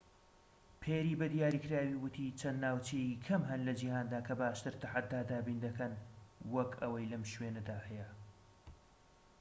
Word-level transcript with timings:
پێری 0.81 1.13
بە 1.19 1.27
دیاریکراوی 1.33 1.99
وتی 2.03 2.35
چەند 2.39 2.57
ناوچەیەکی 2.65 3.21
کەم 3.25 3.41
هەن 3.49 3.61
لە 3.67 3.73
جیهاندا 3.79 4.19
کە 4.27 4.33
باشتر 4.41 4.73
تەحەدا 4.81 5.21
دابین 5.29 5.59
دەکەن 5.65 5.93
وەك 6.53 6.71
ئەوەی 6.81 7.09
لەم 7.11 7.23
شوێنەدا 7.31 7.77
هەیە 7.87 8.07